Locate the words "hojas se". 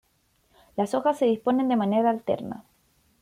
0.95-1.25